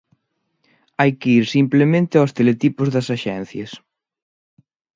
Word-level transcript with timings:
Hai 0.99 1.11
que 1.19 1.29
ir 1.39 1.45
simplemente 1.55 2.15
aos 2.17 2.33
teletipos 2.37 2.87
das 2.95 3.07
axencias. 3.15 3.71